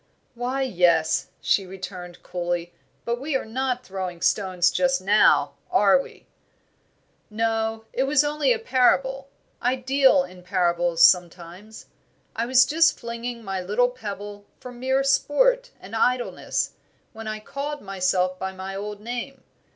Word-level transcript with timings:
"Why, 0.33 0.63
yes," 0.63 1.27
she 1.41 1.67
returned, 1.67 2.23
coolly, 2.23 2.73
"but 3.05 3.21
we 3.21 3.35
are 3.35 3.45
not 3.45 3.85
throwing 3.85 4.19
stones 4.19 4.71
just 4.71 4.99
now, 4.99 5.53
are 5.69 6.01
we?" 6.01 6.25
"No, 7.29 7.85
it 7.93 8.05
was 8.05 8.23
only 8.23 8.51
a 8.51 8.57
parable; 8.57 9.29
I 9.61 9.75
deal 9.75 10.23
in 10.23 10.41
parables 10.41 11.03
sometimes. 11.05 11.85
I 12.35 12.47
was 12.47 12.65
just 12.65 12.99
flinging 12.99 13.43
my 13.43 13.61
little 13.61 13.89
pebble 13.89 14.47
for 14.59 14.71
mere 14.71 15.03
sport 15.03 15.69
and 15.79 15.95
idleness, 15.95 16.71
when 17.13 17.27
I 17.27 17.39
called 17.39 17.81
myself 17.81 18.39
by 18.39 18.53
my 18.53 18.75
old 18.75 19.01
name. 19.01 19.43